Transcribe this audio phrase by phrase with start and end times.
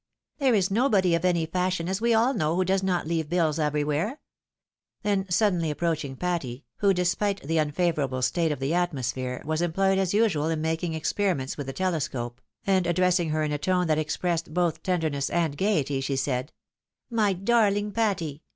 [0.39, 3.59] "There is nobody of any fashion, as we all know, who does not leave bills
[3.59, 4.19] everywhere."
[5.03, 9.99] Then suddenly ap proaching Patty, who, despite the unfavourable state of the atmosphere, was employed
[9.99, 13.99] as usual in making experiments with the telescope, and addressing her in a tone that
[13.99, 16.51] expressed both tenderness and gaiety, she said,
[17.11, 18.41] "My darling Patty!